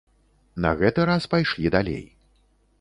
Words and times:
На 0.65 0.71
гэты 0.79 1.05
раз 1.11 1.29
пайшлі 1.35 1.73
далей. 1.79 2.05